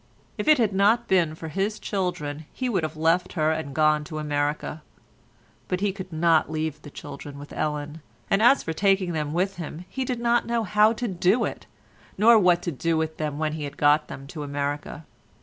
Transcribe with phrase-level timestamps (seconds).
[0.35, 4.03] If it had not been for his children, he would have left her and gone
[4.05, 4.81] to America,
[5.67, 9.57] but he could not leave the children with Ellen, and as for taking them with
[9.57, 11.67] him he did not know how to do it,
[12.17, 15.05] nor what to do with them when he had got them to America.